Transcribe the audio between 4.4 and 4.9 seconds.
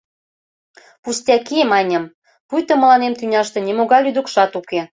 уке.